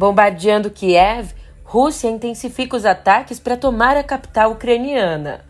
Bombardeando 0.00 0.70
Kiev, 0.70 1.34
Rússia 1.62 2.08
intensifica 2.08 2.74
os 2.74 2.86
ataques 2.86 3.38
para 3.38 3.54
tomar 3.54 3.98
a 3.98 4.02
capital 4.02 4.52
ucraniana. 4.52 5.44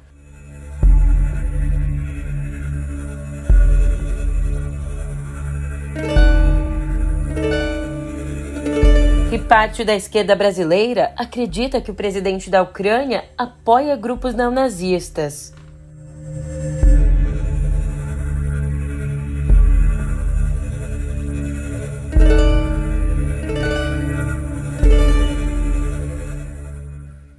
E 9.30 9.38
parte 9.38 9.84
da 9.84 9.94
esquerda 9.94 10.34
brasileira 10.34 11.12
acredita 11.16 11.80
que 11.80 11.92
o 11.92 11.94
presidente 11.94 12.50
da 12.50 12.60
Ucrânia 12.60 13.26
apoia 13.38 13.94
grupos 13.94 14.34
neonazistas. 14.34 15.54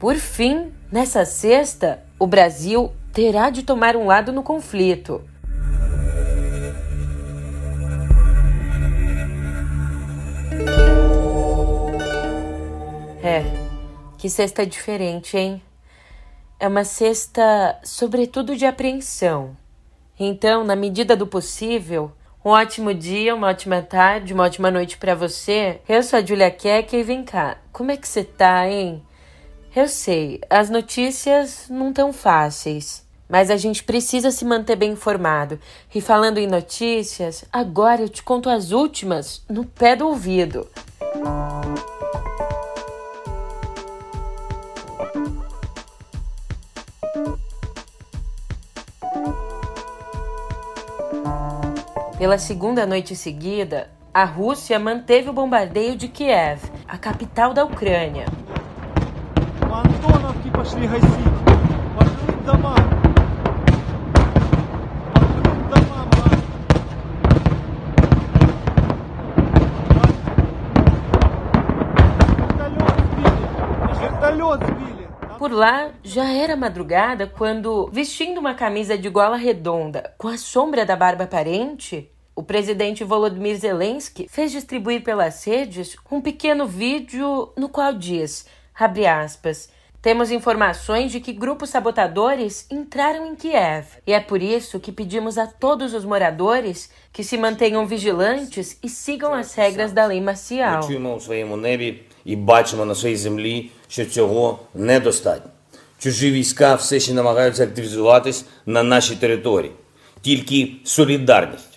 Por 0.01 0.15
fim, 0.15 0.73
nessa 0.91 1.23
sexta, 1.25 2.01
o 2.17 2.25
Brasil 2.25 2.91
terá 3.13 3.51
de 3.51 3.61
tomar 3.61 3.95
um 3.95 4.07
lado 4.07 4.33
no 4.33 4.41
conflito. 4.41 5.23
É, 13.21 13.43
que 14.17 14.27
cesta 14.27 14.65
diferente, 14.65 15.37
hein? 15.37 15.61
É 16.59 16.67
uma 16.67 16.83
cesta, 16.83 17.79
sobretudo, 17.83 18.55
de 18.55 18.65
apreensão. 18.65 19.55
Então, 20.19 20.63
na 20.63 20.75
medida 20.75 21.15
do 21.15 21.27
possível, 21.27 22.11
um 22.43 22.49
ótimo 22.49 22.91
dia, 22.91 23.35
uma 23.35 23.49
ótima 23.49 23.83
tarde, 23.83 24.33
uma 24.33 24.45
ótima 24.45 24.71
noite 24.71 24.97
para 24.97 25.13
você. 25.13 25.79
Eu 25.87 26.01
sou 26.01 26.17
a 26.17 26.25
Julia 26.25 26.49
Keck 26.49 26.95
e 26.95 27.03
vem 27.03 27.23
cá. 27.23 27.59
Como 27.71 27.91
é 27.91 27.97
que 27.97 28.07
você 28.07 28.23
tá, 28.23 28.67
hein? 28.67 29.03
Eu 29.73 29.87
sei, 29.87 30.41
as 30.49 30.69
notícias 30.69 31.67
não 31.69 31.93
tão 31.93 32.11
fáceis, 32.11 33.05
mas 33.29 33.49
a 33.49 33.55
gente 33.55 33.85
precisa 33.85 34.29
se 34.29 34.43
manter 34.43 34.75
bem 34.75 34.91
informado. 34.91 35.57
E 35.95 36.01
falando 36.01 36.39
em 36.39 36.45
notícias, 36.45 37.45
agora 37.53 38.01
eu 38.01 38.09
te 38.09 38.21
conto 38.21 38.49
as 38.49 38.71
últimas 38.71 39.41
no 39.49 39.63
pé 39.63 39.95
do 39.95 40.09
ouvido. 40.09 40.67
Pela 52.17 52.37
segunda 52.37 52.85
noite 52.85 53.15
seguida, 53.15 53.89
a 54.13 54.25
Rússia 54.25 54.77
manteve 54.77 55.29
o 55.29 55.33
bombardeio 55.33 55.95
de 55.95 56.09
Kiev, 56.09 56.59
a 56.85 56.97
capital 56.97 57.53
da 57.53 57.63
Ucrânia 57.63 58.25
пошли 60.60 60.86
гасить. 60.86 61.10
Пошли 61.98 62.32
в 62.32 62.44
дома. 62.44 62.74
Пошли 65.14 65.40
в 65.40 65.68
дома, 65.70 66.06
мать. 66.16 66.44
Вертолет 74.00 74.60
сбили. 74.66 75.06
Por 75.38 75.52
lá, 75.52 75.90
já 76.02 76.24
era 76.32 76.56
madrugada 76.56 77.26
quando, 77.26 77.88
vestindo 77.92 78.38
uma 78.38 78.54
camisa 78.54 78.96
de 78.96 79.08
gola 79.10 79.36
redonda 79.36 80.14
com 80.16 80.28
a 80.28 80.38
sombra 80.38 80.84
da 80.86 80.96
barba 80.96 81.24
aparente, 81.24 82.10
o 82.34 82.42
presidente 82.42 83.04
Volodymyr 83.04 83.56
Zelensky 83.56 84.26
fez 84.28 84.50
distribuir 84.52 85.02
pelas 85.02 85.44
redes 85.44 85.96
um 86.10 86.20
pequeno 86.20 86.66
vídeo 86.66 87.52
no 87.56 87.68
qual 87.68 87.92
diz, 87.94 88.46
abre 88.78 89.06
aspas, 89.06 89.70
temos 90.06 90.30
informações 90.30 91.10
de 91.10 91.18
que 91.18 91.32
grupos 91.32 91.70
sabotadores 91.70 92.64
entraram 92.70 93.26
em 93.26 93.34
Kiev 93.34 93.86
e 94.06 94.12
é 94.12 94.20
por 94.20 94.40
isso 94.40 94.78
que 94.78 94.92
pedimos 94.92 95.36
a 95.36 95.48
todos 95.48 95.94
os 95.94 96.04
moradores 96.04 96.88
que 97.12 97.24
se 97.24 97.36
mantenham 97.36 97.84
vigilantes 97.86 98.78
e 98.84 98.88
sigam 98.88 99.34
as 99.34 99.54
regras 99.54 99.92
da 99.92 100.06
lei 100.06 100.20
marcial. 100.20 100.86
Чуємо 100.86 101.14
у 101.14 101.20
своєму 101.20 101.56
небі 101.56 102.00
і 102.24 102.36
бачимо 102.36 102.84
на 102.84 102.94
своїй 102.94 103.16
землі, 103.16 103.70
що 103.88 104.04
цього 104.04 104.58
недостатньо. 104.74 105.50
Чужі 105.98 106.30
війська 106.30 106.74
все 106.74 107.00
ще 107.00 107.14
намагаються 107.14 107.64
активізуватись 107.64 108.44
на 108.66 108.82
нашій 108.82 109.16
території. 109.16 109.72
Тільки 110.20 110.72
солідарність 110.84 111.69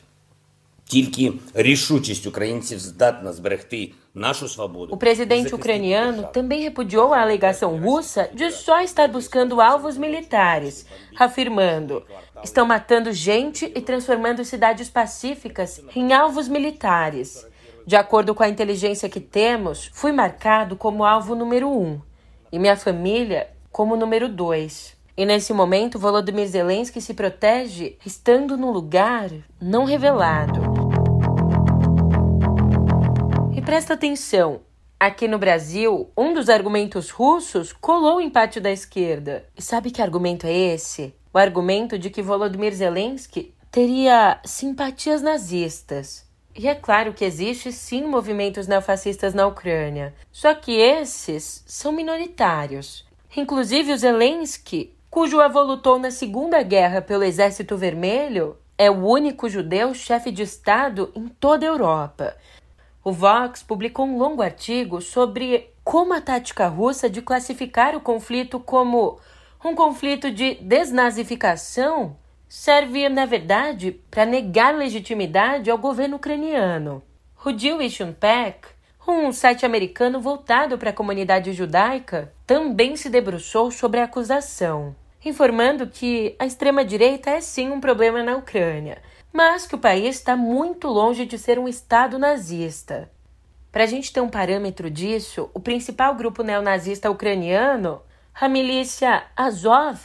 Тільки 0.94 1.34
рішучість 1.54 2.28
українців 2.28 2.80
здатна 2.80 3.34
зберегти 3.34 3.92
нашу 4.14 4.48
свободу. 4.48 4.96
O 4.96 4.98
presidente 4.98 5.56
ucraniano 5.56 6.24
também 6.34 6.64
repudiou 6.64 7.14
a 7.14 7.22
alegação 7.22 7.78
russa 7.78 8.30
de 8.34 8.52
só 8.52 8.82
estar 8.82 9.08
buscando 9.08 9.62
alvos 9.62 9.98
militares, 9.98 10.86
afirmando: 11.18 12.04
estão 12.44 12.66
matando 12.66 13.12
gente 13.12 13.72
e 13.76 13.82
transformando 13.82 14.44
cidades 14.44 14.90
pacíficas 14.90 15.82
em 15.96 16.12
alvos 16.14 16.48
militares. 16.48 17.46
De 17.86 17.96
acordo 17.96 18.36
com 18.36 18.44
a 18.44 18.50
inteligência 18.50 19.10
que 19.10 19.20
temos, 19.20 19.90
fui 19.94 20.12
marcado 20.12 20.76
como 20.76 21.06
alvo 21.06 21.36
número 21.36 21.70
um 21.70 22.00
e 22.52 22.60
minha 22.60 22.76
família 22.76 23.48
como 23.72 23.96
número 23.96 24.28
dois. 24.28 24.98
E 25.16 25.26
nesse 25.26 25.54
momento, 25.54 26.00
Volodymyr 26.00 26.48
Zelensky 26.48 27.02
se 27.02 27.14
protege 27.14 27.98
estando 28.06 28.56
num 28.58 28.72
lugar 28.72 29.30
não 29.60 29.84
revelado 29.84 30.83
presta 33.63 33.95
atenção. 33.95 34.61
Aqui 34.99 35.29
no 35.29 35.39
Brasil, 35.39 36.11
um 36.17 36.33
dos 36.33 36.49
argumentos 36.49 37.11
russos 37.11 37.73
colou 37.73 38.17
o 38.17 38.21
empate 38.21 38.59
da 38.59 38.71
esquerda. 38.71 39.45
E 39.57 39.63
sabe 39.63 39.91
que 39.91 40.01
argumento 40.01 40.47
é 40.47 40.53
esse? 40.53 41.15
O 41.33 41.39
argumento 41.39 41.99
de 41.99 42.11
que 42.11 42.23
Volodymyr 42.23 42.75
Zelensky 42.75 43.55
teria 43.71 44.41
simpatias 44.45 45.21
nazistas. 45.21 46.25
E 46.57 46.69
é 46.69 46.75
claro 46.75 47.13
que 47.13 47.25
existe 47.25 47.73
sim 47.73 48.05
movimentos 48.05 48.69
neofascistas 48.69 49.35
na 49.35 49.47
Ucrânia, 49.47 50.15
só 50.31 50.55
que 50.55 50.73
esses 50.73 51.65
são 51.67 51.91
minoritários. 51.91 53.05
Inclusive 53.37 53.93
o 53.93 53.99
Zelensky, 53.99 54.95
cujo 55.11 55.41
avô 55.41 55.63
lutou 55.63 55.99
na 55.99 56.13
Segunda 56.13 56.63
Guerra 56.63 57.03
pelo 57.03 57.25
Exército 57.25 57.77
Vermelho, 57.77 58.57
é 58.79 58.91
o 58.91 59.05
único 59.07 59.49
judeu 59.49 59.93
chefe 59.95 60.31
de 60.31 60.43
Estado 60.43 61.11
em 61.15 61.27
toda 61.27 61.67
a 61.67 61.69
Europa. 61.69 62.37
O 63.05 63.13
Vox 63.13 63.63
publicou 63.63 64.07
um 64.07 64.17
longo 64.17 64.41
artigo 64.41 65.03
sobre 65.03 65.69
como 65.85 66.15
a 66.15 66.23
tática 66.23 66.67
russa 66.69 67.11
de 67.11 67.21
classificar 67.21 67.95
o 67.95 68.01
conflito 68.01 68.59
como 68.59 69.21
um 69.63 69.75
conflito 69.75 70.31
de 70.31 70.55
desnazificação 70.55 72.17
serve, 72.49 73.07
na 73.11 73.27
verdade, 73.27 73.93
para 74.11 74.25
negar 74.25 74.75
legitimidade 74.75 75.71
ao 75.71 75.77
governo 75.77 76.17
ucraniano. 76.17 77.03
Jewish 77.55 78.03
Unpack, 78.03 78.69
um 79.07 79.31
site 79.33 79.67
americano 79.67 80.19
voltado 80.19 80.79
para 80.79 80.89
a 80.89 80.95
comunidade 80.95 81.53
judaica, 81.53 82.33
também 82.47 82.97
se 82.97 83.11
debruçou 83.11 83.71
sobre 83.71 84.01
a 84.01 84.05
acusação, 84.05 84.97
informando 85.23 85.87
que 85.87 86.35
a 86.39 86.47
extrema-direita 86.47 87.29
é 87.29 87.43
sim 87.43 87.71
um 87.71 87.81
problema 87.81 88.23
na 88.23 88.35
Ucrânia 88.35 88.97
mas 89.35 89.67
que 89.67 89.75
o 89.75 89.79
país 89.79 90.15
está 90.15 90.37
muito 90.37 90.87
longe 90.87 91.27
de 91.27 91.37
ser 91.37 91.59
um 91.59 91.67
Estado 91.67 92.21
nazista. 92.21 93.11
Para 93.73 93.83
a 93.83 93.87
gente 93.87 94.13
ter 94.13 94.21
um 94.21 94.29
parâmetro 94.29 94.89
disso, 94.89 95.51
o 95.53 95.59
principal 95.59 96.15
grupo 96.15 96.45
neonazista 96.45 97.11
ucraniano, 97.11 98.01
a 98.33 98.49
milícia 98.49 99.25
Azov, 99.37 99.99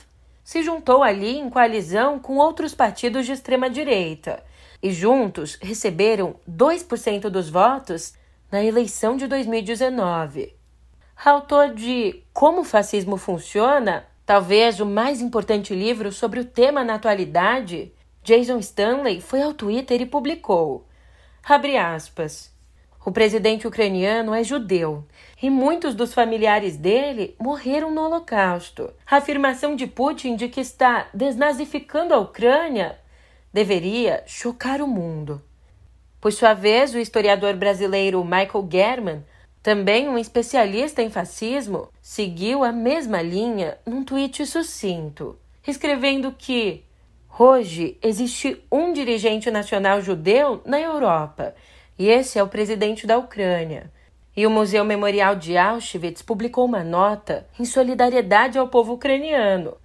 se 0.44 0.64
juntou 0.64 1.04
ali 1.04 1.38
em 1.38 1.48
coalizão 1.48 2.18
com 2.18 2.38
outros 2.38 2.74
partidos 2.74 3.28
de 3.28 3.34
extrema-direita 3.34 4.44
e 4.82 4.92
juntos 4.92 5.60
receberam 5.62 6.38
2% 6.50 7.30
dos 7.30 7.52
votos 7.52 8.16
na 8.52 8.64
eleição 8.64 9.16
de 9.16 9.28
2019. 9.28 10.56
Autor 11.24 11.76
de 11.76 12.24
Como 12.34 12.62
o 12.62 12.66
Fascismo 12.66 13.16
Funciona, 13.16 14.08
talvez 14.26 14.80
o 14.80 14.88
mais 14.88 15.22
importante 15.22 15.76
livro 15.76 16.12
sobre 16.12 16.40
o 16.40 16.46
tema 16.46 16.84
na 16.84 16.96
atualidade, 16.96 17.94
Jason 18.30 18.60
Stanley 18.60 19.22
foi 19.22 19.42
ao 19.42 19.56
Twitter 19.56 20.00
e 20.00 20.06
publicou: 20.06 20.86
aspas. 21.44 22.54
O 23.04 23.12
presidente 23.12 23.68
ucraniano 23.68 24.36
é 24.36 24.44
judeu 24.44 25.04
e 25.42 25.50
muitos 25.50 25.96
dos 25.96 26.14
familiares 26.14 26.78
dele 26.78 27.36
morreram 27.40 27.90
no 27.90 28.02
Holocausto. 28.02 28.94
A 29.10 29.18
afirmação 29.18 29.76
de 29.76 29.88
Putin 29.88 30.36
de 30.36 30.48
que 30.48 30.62
está 30.62 31.08
desnazificando 31.12 32.14
a 32.14 32.20
Ucrânia 32.20 33.00
deveria 33.52 34.24
chocar 34.28 34.80
o 34.80 34.88
mundo. 34.88 35.42
Por 36.22 36.32
sua 36.32 36.54
vez, 36.54 36.94
o 36.94 37.00
historiador 37.00 37.56
brasileiro 37.56 38.24
Michael 38.24 38.70
German, 38.72 39.26
também 39.64 40.08
um 40.08 40.20
especialista 40.20 41.02
em 41.02 41.10
fascismo, 41.10 41.90
seguiu 42.00 42.64
a 42.64 42.72
mesma 42.72 43.24
linha 43.24 43.80
num 43.88 44.04
tweet 44.04 44.46
sucinto, 44.46 45.36
escrevendo 45.66 46.32
que 46.32 46.88
Hoje 47.42 47.98
existe 48.04 48.62
um 48.70 48.92
dirigente 48.92 49.50
nacional 49.50 50.02
judeu 50.02 50.62
na 50.66 50.78
Europa, 50.78 51.56
e 51.98 52.10
esse 52.10 52.38
é 52.38 52.44
o 52.44 52.50
presidente 52.50 53.08
da 53.08 53.18
Ucrânia. 53.18 53.90
E 54.36 54.46
o 54.46 54.50
Museu 54.50 54.84
Memorial 54.84 55.38
de 55.38 55.58
Auschwitz 55.58 56.22
publicou 56.22 56.66
uma 56.66 56.84
nota 56.84 57.48
em 57.58 57.64
solidariedade 57.64 58.60
ao 58.60 58.68
povo 58.68 58.96
ucraniano. 58.96 59.78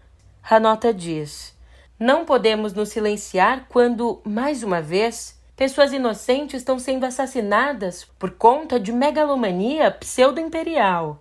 A 0.43 0.59
nota 0.59 0.93
diz: 0.93 1.57
Não 1.97 2.25
podemos 2.25 2.73
nos 2.73 2.89
silenciar 2.89 3.67
quando, 3.69 4.21
mais 4.25 4.65
uma 4.65 4.83
vez, 4.83 5.41
pessoas 5.55 5.93
inocentes 5.93 6.57
estão 6.57 6.77
sendo 6.81 7.07
assassinadas 7.07 8.05
por 8.19 8.33
conta 8.33 8.81
de 8.81 8.91
megalomania 8.91 9.93
pseudo-imperial. 9.93 11.21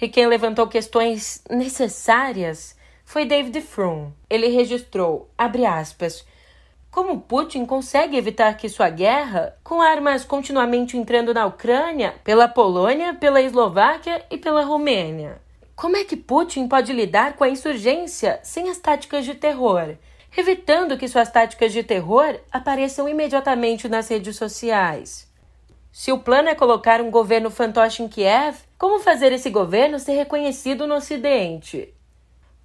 E 0.00 0.08
quem 0.08 0.26
levantou 0.26 0.68
questões 0.68 1.42
necessárias 1.50 2.75
foi 3.06 3.24
David 3.24 3.60
Frum. 3.60 4.10
Ele 4.28 4.48
registrou, 4.48 5.30
abre 5.38 5.64
aspas, 5.64 6.26
como 6.90 7.20
Putin 7.20 7.64
consegue 7.64 8.16
evitar 8.16 8.56
que 8.56 8.68
sua 8.68 8.90
guerra, 8.90 9.56
com 9.62 9.80
armas 9.80 10.24
continuamente 10.24 10.98
entrando 10.98 11.32
na 11.32 11.46
Ucrânia, 11.46 12.16
pela 12.24 12.48
Polônia, 12.48 13.14
pela 13.14 13.40
Eslováquia 13.40 14.26
e 14.28 14.36
pela 14.36 14.64
Romênia? 14.64 15.40
Como 15.76 15.96
é 15.96 16.04
que 16.04 16.16
Putin 16.16 16.66
pode 16.66 16.92
lidar 16.92 17.34
com 17.34 17.44
a 17.44 17.48
insurgência 17.48 18.40
sem 18.42 18.68
as 18.68 18.78
táticas 18.78 19.24
de 19.24 19.34
terror, 19.34 19.94
evitando 20.36 20.98
que 20.98 21.06
suas 21.06 21.30
táticas 21.30 21.72
de 21.72 21.84
terror 21.84 22.40
apareçam 22.50 23.08
imediatamente 23.08 23.88
nas 23.88 24.08
redes 24.08 24.36
sociais? 24.36 25.30
Se 25.92 26.10
o 26.10 26.18
plano 26.18 26.48
é 26.48 26.56
colocar 26.56 27.00
um 27.00 27.10
governo 27.10 27.50
fantoche 27.50 28.02
em 28.02 28.08
Kiev, 28.08 28.56
como 28.76 28.98
fazer 28.98 29.32
esse 29.32 29.48
governo 29.48 30.00
ser 30.00 30.14
reconhecido 30.14 30.88
no 30.88 30.96
Ocidente? 30.96 31.94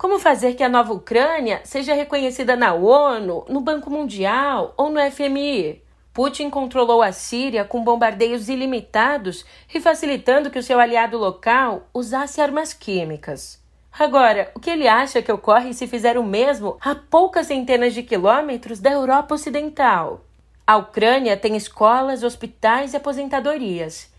Como 0.02 0.18
fazer 0.18 0.56
que 0.56 0.64
a 0.64 0.68
nova 0.68 0.92
Ucrânia 0.94 1.62
seja 1.64 1.94
reconhecida 1.94 2.56
na 2.56 2.74
ONU, 2.74 3.46
no 3.48 3.62
Banco 3.62 3.88
Mundial 3.88 4.74
ou 4.76 4.90
no 4.90 5.00
FMI? 5.12 5.80
Putin 6.12 6.50
controlou 6.50 7.04
a 7.04 7.12
Síria 7.12 7.64
com 7.64 7.84
bombardeios 7.84 8.50
ilimitados 8.50 9.46
e 9.72 9.80
facilitando 9.80 10.50
que 10.50 10.58
o 10.58 10.64
seu 10.64 10.80
aliado 10.80 11.20
local 11.20 11.84
usasse 11.94 12.42
armas 12.42 12.74
químicas. 12.74 13.62
Agora, 13.92 14.52
o 14.56 14.60
que 14.60 14.72
ele 14.72 14.88
acha 14.88 15.22
que 15.22 15.32
ocorre 15.32 15.72
se 15.72 15.86
fizer 15.86 16.18
o 16.18 16.24
mesmo 16.24 16.78
a 16.82 16.96
poucas 16.96 17.46
centenas 17.46 17.94
de 17.94 18.02
quilômetros 18.02 18.80
da 18.80 18.90
Europa 18.90 19.36
Ocidental? 19.36 20.26
A 20.66 20.78
Ucrânia 20.78 21.38
tem 21.38 21.56
escolas, 21.56 22.24
hospitais 22.24 22.96
e 22.96 22.98
aposentadorias. 22.98 24.12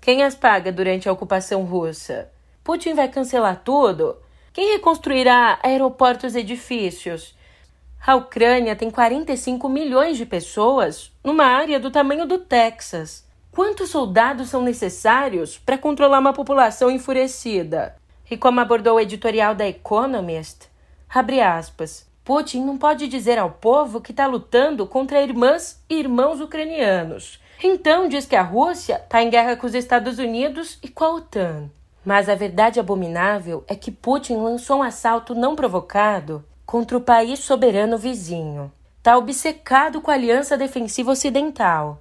Quem 0.00 0.22
as 0.22 0.36
paga 0.36 0.70
durante 0.70 1.08
a 1.08 1.12
ocupação 1.12 1.64
russa? 1.64 2.30
Putin 2.62 2.94
vai 2.94 3.08
cancelar 3.08 3.62
tudo? 3.64 4.22
Quem 4.54 4.70
reconstruirá 4.70 5.58
aeroportos 5.64 6.36
e 6.36 6.38
edifícios? 6.38 7.34
A 8.06 8.14
Ucrânia 8.14 8.76
tem 8.76 8.88
45 8.88 9.68
milhões 9.68 10.16
de 10.16 10.24
pessoas 10.24 11.10
numa 11.24 11.44
área 11.44 11.80
do 11.80 11.90
tamanho 11.90 12.24
do 12.24 12.38
Texas. 12.38 13.26
Quantos 13.50 13.90
soldados 13.90 14.50
são 14.50 14.62
necessários 14.62 15.58
para 15.58 15.76
controlar 15.76 16.20
uma 16.20 16.32
população 16.32 16.88
enfurecida? 16.88 17.96
E 18.30 18.36
como 18.36 18.60
abordou 18.60 18.94
o 18.94 19.00
editorial 19.00 19.56
da 19.56 19.66
Economist, 19.66 20.68
abre 21.12 21.40
aspas, 21.40 22.08
Putin 22.24 22.64
não 22.64 22.78
pode 22.78 23.08
dizer 23.08 23.40
ao 23.40 23.50
povo 23.50 24.00
que 24.00 24.12
está 24.12 24.24
lutando 24.24 24.86
contra 24.86 25.20
irmãs 25.20 25.82
e 25.90 25.96
irmãos 25.96 26.40
ucranianos. 26.40 27.40
Então 27.60 28.06
diz 28.06 28.24
que 28.24 28.36
a 28.36 28.42
Rússia 28.42 29.02
está 29.02 29.20
em 29.20 29.30
guerra 29.30 29.56
com 29.56 29.66
os 29.66 29.74
Estados 29.74 30.20
Unidos 30.20 30.78
e 30.80 30.86
com 30.86 31.02
a 31.02 31.14
OTAN. 31.14 31.70
Mas 32.04 32.28
a 32.28 32.34
verdade 32.34 32.78
abominável 32.78 33.64
é 33.66 33.74
que 33.74 33.90
Putin 33.90 34.36
lançou 34.36 34.78
um 34.78 34.82
assalto 34.82 35.34
não 35.34 35.56
provocado 35.56 36.44
contra 36.66 36.96
o 36.96 37.00
país 37.00 37.38
soberano 37.38 37.96
vizinho. 37.96 38.70
Está 38.98 39.16
obcecado 39.16 40.00
com 40.00 40.10
a 40.10 40.14
aliança 40.14 40.56
defensiva 40.56 41.12
ocidental 41.12 42.00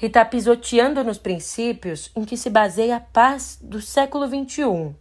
e 0.00 0.06
está 0.06 0.24
pisoteando 0.24 1.02
nos 1.04 1.18
princípios 1.18 2.10
em 2.14 2.24
que 2.24 2.36
se 2.36 2.50
baseia 2.50 2.96
a 2.96 3.00
paz 3.00 3.58
do 3.62 3.80
século 3.80 4.26
XXI. 4.26 4.94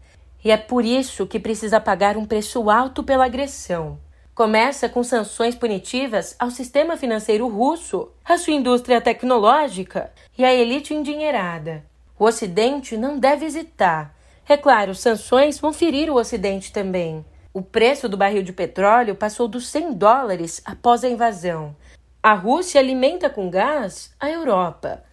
E 0.43 0.51
é 0.51 0.57
por 0.57 0.85
isso 0.85 1.25
que 1.25 1.39
precisa 1.39 1.79
pagar 1.79 2.15
um 2.15 2.25
preço 2.25 2.69
alto 2.69 3.03
pela 3.03 3.25
agressão. 3.25 3.99
Começa 4.33 4.87
com 4.89 5.03
sanções 5.03 5.55
punitivas 5.55 6.35
ao 6.37 6.51
sistema 6.51 6.97
financeiro 6.97 7.47
russo, 7.47 8.11
à 8.23 8.37
sua 8.37 8.53
indústria 8.53 9.01
tecnológica 9.01 10.11
e 10.37 10.43
à 10.43 10.53
elite 10.53 10.93
endinheirada. 10.93 11.83
O 12.17 12.25
Ocidente 12.25 12.95
não 12.97 13.17
deve 13.17 13.45
hesitar 13.45 14.14
é 14.53 14.57
claro, 14.57 14.93
sanções 14.93 15.59
vão 15.59 15.73
ferir 15.73 16.09
o 16.09 16.15
Ocidente 16.15 16.71
também. 16.71 17.25
O 17.53 17.61
preço 17.61 18.07
do 18.07 18.17
barril 18.17 18.43
de 18.43 18.53
petróleo 18.53 19.15
passou 19.15 19.47
dos 19.47 19.67
100 19.69 19.93
dólares 19.93 20.61
após 20.65 21.03
a 21.03 21.09
invasão. 21.09 21.75
A 22.21 22.33
Rússia 22.33 22.79
alimenta 22.79 23.29
com 23.29 23.49
gás 23.49 24.13
a 24.19 24.29
Europa. 24.29 25.03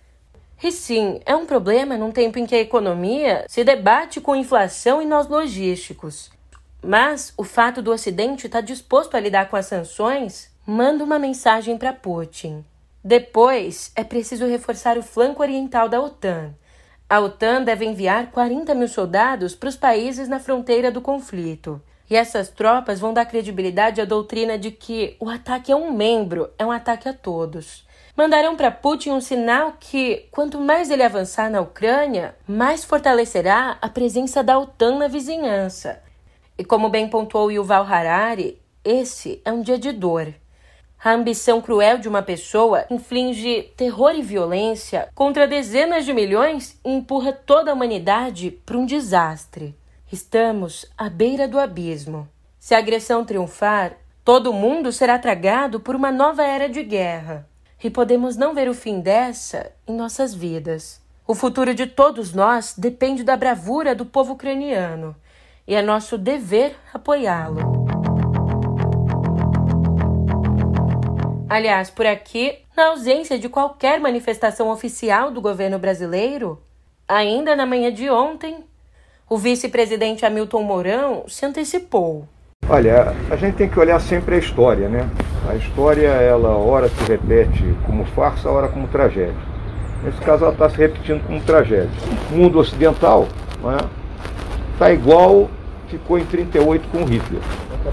E 0.62 0.70
sim, 0.70 1.20
é 1.24 1.34
um 1.34 1.46
problema 1.46 1.96
num 1.96 2.10
tempo 2.10 2.38
em 2.38 2.46
que 2.46 2.54
a 2.54 2.60
economia 2.60 3.44
se 3.48 3.64
debate 3.64 4.20
com 4.20 4.36
inflação 4.36 5.00
e 5.00 5.06
nós 5.06 5.28
logísticos. 5.28 6.30
Mas 6.82 7.32
o 7.36 7.44
fato 7.44 7.80
do 7.80 7.90
Ocidente 7.90 8.46
estar 8.46 8.60
tá 8.60 8.66
disposto 8.66 9.16
a 9.16 9.20
lidar 9.20 9.48
com 9.48 9.56
as 9.56 9.66
sanções 9.66 10.50
manda 10.66 11.02
uma 11.02 11.18
mensagem 11.18 11.78
para 11.78 11.92
Putin. 11.92 12.64
Depois, 13.04 13.90
é 13.96 14.04
preciso 14.04 14.46
reforçar 14.46 14.96
o 14.96 15.02
flanco 15.02 15.42
oriental 15.42 15.88
da 15.88 16.00
OTAN. 16.00 16.54
A 17.12 17.20
OTAN 17.20 17.62
deve 17.62 17.84
enviar 17.84 18.30
40 18.30 18.74
mil 18.74 18.88
soldados 18.88 19.54
para 19.54 19.68
os 19.68 19.76
países 19.76 20.30
na 20.30 20.40
fronteira 20.40 20.90
do 20.90 21.02
conflito. 21.02 21.78
E 22.08 22.16
essas 22.16 22.48
tropas 22.48 22.98
vão 23.00 23.12
dar 23.12 23.26
credibilidade 23.26 24.00
à 24.00 24.06
doutrina 24.06 24.56
de 24.56 24.70
que 24.70 25.14
o 25.20 25.28
ataque 25.28 25.70
a 25.70 25.76
um 25.76 25.92
membro 25.92 26.48
é 26.58 26.64
um 26.64 26.70
ataque 26.70 27.06
a 27.06 27.12
todos. 27.12 27.86
Mandarão 28.16 28.56
para 28.56 28.70
Putin 28.70 29.10
um 29.10 29.20
sinal 29.20 29.74
que, 29.78 30.26
quanto 30.30 30.58
mais 30.58 30.90
ele 30.90 31.02
avançar 31.02 31.50
na 31.50 31.60
Ucrânia, 31.60 32.34
mais 32.48 32.82
fortalecerá 32.82 33.76
a 33.82 33.90
presença 33.90 34.42
da 34.42 34.58
OTAN 34.58 34.96
na 34.96 35.06
vizinhança. 35.06 36.02
E 36.56 36.64
como 36.64 36.88
bem 36.88 37.10
pontuou 37.10 37.52
Yuval 37.52 37.84
Harari, 37.84 38.58
esse 38.82 39.38
é 39.44 39.52
um 39.52 39.60
dia 39.60 39.78
de 39.78 39.92
dor. 39.92 40.32
A 41.04 41.10
ambição 41.10 41.60
cruel 41.60 41.98
de 41.98 42.08
uma 42.08 42.22
pessoa 42.22 42.84
inflige 42.88 43.72
terror 43.76 44.12
e 44.14 44.22
violência 44.22 45.08
contra 45.16 45.48
dezenas 45.48 46.04
de 46.04 46.12
milhões 46.12 46.78
e 46.84 46.92
empurra 46.92 47.32
toda 47.32 47.72
a 47.72 47.74
humanidade 47.74 48.52
para 48.64 48.78
um 48.78 48.86
desastre. 48.86 49.76
Estamos 50.12 50.86
à 50.96 51.10
beira 51.10 51.48
do 51.48 51.58
abismo. 51.58 52.28
Se 52.56 52.72
a 52.72 52.78
agressão 52.78 53.24
triunfar, 53.24 53.96
todo 54.24 54.52
mundo 54.52 54.92
será 54.92 55.18
tragado 55.18 55.80
por 55.80 55.96
uma 55.96 56.12
nova 56.12 56.44
era 56.44 56.68
de 56.68 56.84
guerra. 56.84 57.48
E 57.82 57.90
podemos 57.90 58.36
não 58.36 58.54
ver 58.54 58.68
o 58.68 58.74
fim 58.74 59.00
dessa 59.00 59.72
em 59.88 59.96
nossas 59.96 60.32
vidas. 60.32 61.02
O 61.26 61.34
futuro 61.34 61.74
de 61.74 61.88
todos 61.88 62.32
nós 62.32 62.76
depende 62.78 63.24
da 63.24 63.36
bravura 63.36 63.92
do 63.92 64.06
povo 64.06 64.34
ucraniano 64.34 65.16
e 65.66 65.74
é 65.74 65.82
nosso 65.82 66.16
dever 66.16 66.76
apoiá-lo. 66.94 67.81
Aliás, 71.52 71.90
por 71.90 72.06
aqui, 72.06 72.60
na 72.74 72.86
ausência 72.86 73.38
de 73.38 73.46
qualquer 73.46 74.00
manifestação 74.00 74.70
oficial 74.70 75.30
do 75.30 75.38
governo 75.38 75.78
brasileiro, 75.78 76.58
ainda 77.06 77.54
na 77.54 77.66
manhã 77.66 77.92
de 77.92 78.08
ontem, 78.08 78.64
o 79.28 79.36
vice-presidente 79.36 80.24
Hamilton 80.24 80.62
Mourão 80.62 81.24
se 81.28 81.44
antecipou. 81.44 82.26
Olha, 82.66 83.14
a 83.30 83.36
gente 83.36 83.56
tem 83.56 83.68
que 83.68 83.78
olhar 83.78 84.00
sempre 84.00 84.36
a 84.36 84.38
história, 84.38 84.88
né? 84.88 85.06
A 85.46 85.54
história, 85.54 86.08
ela 86.08 86.56
ora 86.56 86.88
se 86.88 87.04
repete 87.04 87.62
como 87.84 88.06
farsa, 88.06 88.48
ora 88.48 88.68
como 88.68 88.88
tragédia. 88.88 89.36
Nesse 90.02 90.22
caso, 90.22 90.44
ela 90.44 90.54
está 90.54 90.70
se 90.70 90.78
repetindo 90.78 91.22
como 91.26 91.38
tragédia. 91.42 91.90
O 92.30 92.34
mundo 92.34 92.60
ocidental 92.60 93.28
está 94.72 94.88
né, 94.88 94.94
igual 94.94 95.50
ficou 95.88 96.18
em 96.18 96.24
38 96.24 96.88
com 96.88 97.04
Hitler, 97.04 97.42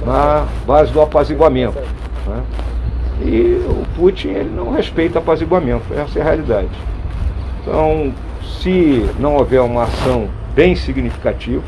na 0.06 0.48
base 0.66 0.94
do 0.94 1.01
apaziguamento. 1.01 1.78
Né? 2.25 2.42
E 3.22 3.62
o 3.68 3.86
Putin 3.96 4.30
ele 4.30 4.50
não 4.50 4.72
respeita 4.72 5.20
apaziguamento, 5.20 5.94
essa 5.94 6.20
é 6.20 6.22
a 6.22 6.26
realidade. 6.26 6.70
Então, 7.62 8.14
se 8.62 9.06
não 9.20 9.36
houver 9.36 9.62
uma 9.62 9.84
ação 9.84 10.30
bem 10.56 10.76
significativa, 10.76 11.64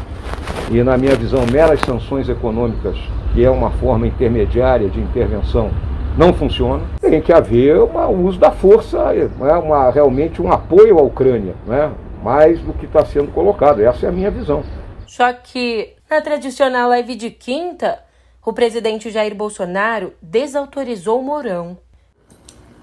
e 0.70 0.82
na 0.84 0.98
minha 0.98 1.16
visão, 1.16 1.46
meras 1.52 1.82
sanções 1.82 2.30
econômicas, 2.30 2.98
que 3.34 3.44
é 3.44 3.50
uma 3.50 3.72
forma 3.72 4.08
intermediária 4.08 4.90
de 4.90 5.00
intervenção, 5.00 5.70
não 6.18 6.34
funciona, 6.34 6.84
tem 7.00 7.22
que 7.22 7.32
haver 7.32 7.78
um 7.78 8.26
uso 8.26 8.40
da 8.40 8.52
força, 8.52 9.12
né, 9.14 9.54
uma, 9.56 9.90
realmente 9.92 10.42
um 10.42 10.52
apoio 10.52 10.98
à 11.00 11.02
Ucrânia, 11.02 11.56
né, 11.66 11.92
mais 12.24 12.60
do 12.60 12.74
que 12.74 12.86
está 12.86 13.06
sendo 13.06 13.32
colocado. 13.32 13.82
Essa 13.82 14.06
é 14.06 14.10
a 14.10 14.12
minha 14.12 14.32
visão. 14.32 14.64
Só 15.06 15.32
que 15.34 15.94
na 16.10 16.22
tradicional 16.22 16.90
live 16.90 17.16
de 17.16 17.32
quinta, 17.32 18.00
o 18.46 18.54
presidente 18.54 19.12
Jair 19.12 19.36
Bolsonaro 19.36 20.14
desautorizou 20.22 21.22
Mourão. 21.22 21.78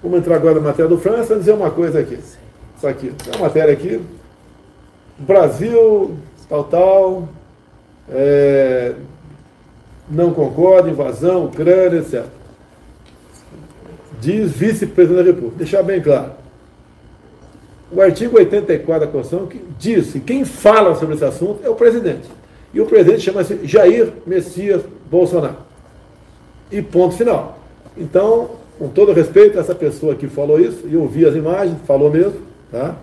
Vamos 0.02 0.20
entrar 0.20 0.36
agora 0.36 0.54
na 0.54 0.60
matéria 0.60 0.88
do 0.88 0.98
França 0.98 1.34
e 1.34 1.38
dizer 1.38 1.52
uma 1.52 1.70
coisa 1.70 1.98
aqui. 1.98 2.18
Isso 2.76 2.86
aqui, 2.86 3.10
tem 3.10 3.34
uma 3.34 3.48
matéria 3.48 3.72
aqui. 3.72 4.00
Brasil, 5.18 6.16
tal, 6.48 6.64
tal, 6.64 7.28
é, 8.08 8.94
não 10.08 10.32
concorda, 10.32 10.88
invasão, 10.88 11.46
Ucrânia, 11.46 11.98
etc. 11.98 12.24
Diz 14.20 14.52
vice-presidente 14.52 15.24
da 15.24 15.30
República. 15.32 15.56
Deixar 15.56 15.82
bem 15.82 16.00
claro. 16.00 16.32
o 17.90 18.00
artigo 18.00 18.36
84 18.36 19.06
da 19.06 19.12
Constituição 19.12 19.48
diz 19.76 20.12
que 20.12 20.20
quem 20.20 20.44
fala 20.44 20.94
sobre 20.94 21.16
esse 21.16 21.24
assunto 21.24 21.60
é 21.64 21.68
o 21.68 21.74
presidente. 21.74 22.28
E 22.72 22.80
o 22.80 22.86
presidente 22.86 23.22
chama-se 23.22 23.66
Jair 23.66 24.12
Messias 24.24 24.82
Bolsonaro. 25.10 25.56
E 26.70 26.82
ponto 26.82 27.14
final. 27.14 27.58
Então, 27.96 28.50
com 28.78 28.88
todo 28.88 29.12
respeito, 29.12 29.58
essa 29.58 29.74
pessoa 29.74 30.14
que 30.14 30.28
falou 30.28 30.60
isso, 30.60 30.86
e 30.86 30.94
eu 30.94 31.06
vi 31.08 31.26
as 31.26 31.34
imagens, 31.34 31.76
falou 31.86 32.10
mesmo, 32.10 32.40
tá? 32.70 32.94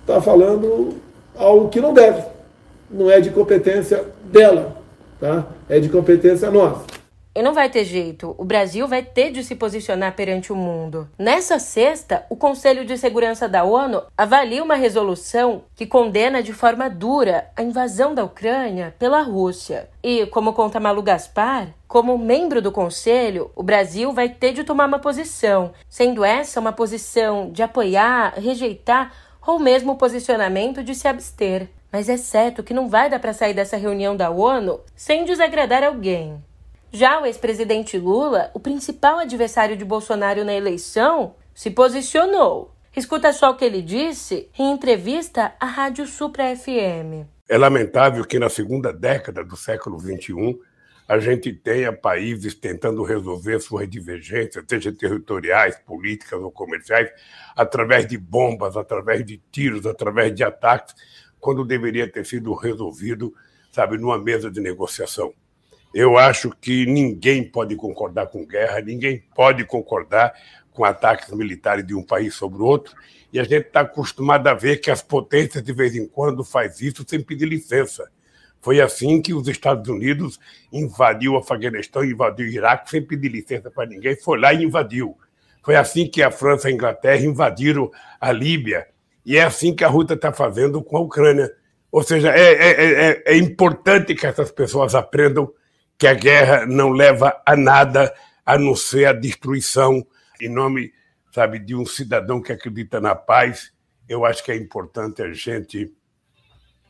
Está 0.00 0.20
falando 0.20 0.94
algo 1.36 1.68
que 1.68 1.80
não 1.80 1.94
deve. 1.94 2.22
Não 2.90 3.08
é 3.08 3.20
de 3.20 3.30
competência 3.30 4.04
dela, 4.24 4.76
tá? 5.20 5.46
É 5.68 5.78
de 5.78 5.88
competência 5.88 6.50
nossa. 6.50 6.89
E 7.32 7.42
não 7.42 7.54
vai 7.54 7.70
ter 7.70 7.84
jeito, 7.84 8.34
o 8.36 8.44
Brasil 8.44 8.88
vai 8.88 9.04
ter 9.04 9.30
de 9.30 9.44
se 9.44 9.54
posicionar 9.54 10.16
perante 10.16 10.52
o 10.52 10.56
mundo. 10.56 11.08
Nessa 11.16 11.60
sexta, 11.60 12.26
o 12.28 12.34
Conselho 12.34 12.84
de 12.84 12.98
Segurança 12.98 13.48
da 13.48 13.62
ONU 13.62 14.02
avalia 14.18 14.64
uma 14.64 14.74
resolução 14.74 15.62
que 15.76 15.86
condena 15.86 16.42
de 16.42 16.52
forma 16.52 16.90
dura 16.90 17.48
a 17.56 17.62
invasão 17.62 18.14
da 18.16 18.24
Ucrânia 18.24 18.94
pela 18.98 19.22
Rússia. 19.22 19.88
E, 20.02 20.26
como 20.26 20.52
conta 20.52 20.80
Malu 20.80 21.02
Gaspar, 21.02 21.68
como 21.86 22.18
membro 22.18 22.60
do 22.60 22.72
Conselho, 22.72 23.52
o 23.54 23.62
Brasil 23.62 24.12
vai 24.12 24.28
ter 24.28 24.52
de 24.52 24.64
tomar 24.64 24.86
uma 24.86 24.98
posição, 24.98 25.72
sendo 25.88 26.24
essa 26.24 26.58
uma 26.58 26.72
posição 26.72 27.50
de 27.52 27.62
apoiar, 27.62 28.34
rejeitar 28.38 29.12
ou 29.46 29.60
mesmo 29.60 29.92
o 29.92 29.96
posicionamento 29.96 30.82
de 30.82 30.96
se 30.96 31.06
abster. 31.06 31.68
Mas 31.92 32.08
é 32.08 32.16
certo 32.16 32.62
que 32.62 32.74
não 32.74 32.88
vai 32.88 33.08
dar 33.08 33.20
para 33.20 33.32
sair 33.32 33.54
dessa 33.54 33.76
reunião 33.76 34.16
da 34.16 34.30
ONU 34.30 34.80
sem 34.96 35.24
desagradar 35.24 35.84
alguém. 35.84 36.42
Já 36.92 37.20
o 37.20 37.26
ex-presidente 37.26 37.96
Lula, 37.96 38.50
o 38.52 38.58
principal 38.58 39.20
adversário 39.20 39.76
de 39.76 39.84
Bolsonaro 39.84 40.44
na 40.44 40.52
eleição, 40.52 41.36
se 41.54 41.70
posicionou. 41.70 42.74
Escuta 42.96 43.32
só 43.32 43.50
o 43.50 43.56
que 43.56 43.64
ele 43.64 43.80
disse 43.80 44.50
em 44.58 44.72
entrevista 44.72 45.54
à 45.60 45.66
Rádio 45.66 46.04
Supra 46.04 46.56
FM. 46.56 47.28
É 47.48 47.56
lamentável 47.56 48.24
que 48.24 48.40
na 48.40 48.48
segunda 48.48 48.92
década 48.92 49.44
do 49.44 49.56
século 49.56 50.00
XXI 50.00 50.58
a 51.06 51.20
gente 51.20 51.52
tenha 51.52 51.92
países 51.92 52.56
tentando 52.56 53.04
resolver 53.04 53.60
suas 53.60 53.88
divergências, 53.88 54.64
seja 54.68 54.92
territoriais, 54.92 55.76
políticas 55.86 56.40
ou 56.40 56.50
comerciais, 56.50 57.08
através 57.54 58.04
de 58.04 58.18
bombas, 58.18 58.76
através 58.76 59.24
de 59.24 59.40
tiros, 59.52 59.86
através 59.86 60.34
de 60.34 60.42
ataques, 60.42 60.94
quando 61.38 61.64
deveria 61.64 62.10
ter 62.10 62.26
sido 62.26 62.52
resolvido, 62.52 63.32
sabe, 63.70 63.96
numa 63.96 64.18
mesa 64.18 64.50
de 64.50 64.60
negociação. 64.60 65.32
Eu 65.92 66.16
acho 66.16 66.50
que 66.50 66.86
ninguém 66.86 67.42
pode 67.42 67.74
concordar 67.74 68.28
com 68.28 68.46
guerra, 68.46 68.80
ninguém 68.80 69.22
pode 69.34 69.64
concordar 69.64 70.32
com 70.72 70.84
ataques 70.84 71.30
militares 71.32 71.84
de 71.84 71.94
um 71.94 72.02
país 72.02 72.34
sobre 72.34 72.62
o 72.62 72.64
outro, 72.64 72.94
e 73.32 73.40
a 73.40 73.42
gente 73.42 73.66
está 73.66 73.80
acostumado 73.80 74.46
a 74.46 74.54
ver 74.54 74.76
que 74.76 74.90
as 74.90 75.02
potências 75.02 75.62
de 75.62 75.72
vez 75.72 75.96
em 75.96 76.06
quando 76.06 76.44
faz 76.44 76.80
isso 76.80 77.04
sem 77.06 77.20
pedir 77.20 77.46
licença. 77.46 78.08
Foi 78.60 78.80
assim 78.80 79.20
que 79.20 79.34
os 79.34 79.48
Estados 79.48 79.88
Unidos 79.88 80.38
invadiu 80.72 81.32
o 81.32 81.38
Afeganistão, 81.38 82.04
invadiu 82.04 82.46
o 82.46 82.50
Iraque 82.50 82.90
sem 82.90 83.02
pedir 83.02 83.28
licença 83.28 83.70
para 83.70 83.88
ninguém, 83.88 84.14
foi 84.14 84.38
lá 84.38 84.52
e 84.52 84.64
invadiu. 84.64 85.16
Foi 85.62 85.76
assim 85.76 86.06
que 86.06 86.22
a 86.22 86.30
França 86.30 86.68
e 86.68 86.72
a 86.72 86.74
Inglaterra 86.74 87.24
invadiram 87.24 87.90
a 88.20 88.30
Líbia, 88.30 88.86
e 89.26 89.36
é 89.36 89.42
assim 89.42 89.74
que 89.74 89.84
a 89.84 89.88
Rússia 89.88 90.14
está 90.14 90.32
fazendo 90.32 90.82
com 90.82 90.96
a 90.96 91.00
Ucrânia. 91.00 91.52
Ou 91.90 92.02
seja, 92.02 92.30
é, 92.30 92.52
é, 92.52 93.10
é, 93.10 93.22
é 93.26 93.36
importante 93.36 94.14
que 94.14 94.26
essas 94.26 94.52
pessoas 94.52 94.94
aprendam 94.94 95.52
que 96.00 96.06
a 96.06 96.14
guerra 96.14 96.64
não 96.64 96.88
leva 96.88 97.42
a 97.44 97.54
nada 97.54 98.14
a 98.44 98.58
não 98.58 98.74
ser 98.74 99.04
a 99.04 99.12
destruição. 99.12 100.02
Em 100.40 100.48
nome, 100.48 100.94
sabe, 101.30 101.58
de 101.58 101.76
um 101.76 101.84
cidadão 101.84 102.40
que 102.40 102.50
acredita 102.50 102.98
na 102.98 103.14
paz, 103.14 103.70
eu 104.08 104.24
acho 104.24 104.42
que 104.42 104.50
é 104.50 104.56
importante 104.56 105.22
a 105.22 105.30
gente 105.30 105.92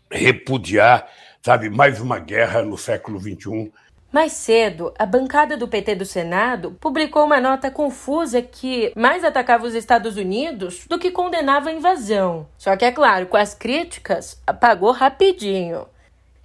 repudiar, 0.09 1.09
sabe, 1.43 1.69
mais 1.69 2.01
uma 2.01 2.21
guerra 2.21 2.63
no 2.63 2.79
século 2.79 3.19
XXI. 3.19 3.73
Mais 4.13 4.33
cedo, 4.33 4.95
a 4.97 5.05
bancada 5.05 5.57
do 5.57 5.67
PT 5.67 5.97
do 5.97 6.05
Senado 6.05 6.77
publicou 6.81 7.25
uma 7.25 7.41
nota 7.41 7.69
confusa 7.69 8.41
que 8.41 8.93
mais 8.95 9.25
atacava 9.25 9.67
os 9.67 9.75
Estados 9.75 10.17
Unidos 10.17 10.87
do 10.89 11.01
que 11.01 11.11
condenava 11.11 11.71
a 11.71 11.73
invasão. 11.73 12.47
Só 12.57 12.77
que, 12.77 12.85
é 12.85 12.93
claro, 12.93 13.27
com 13.27 13.37
as 13.37 13.55
críticas, 13.55 14.41
apagou 14.47 14.93
rapidinho. 14.93 15.87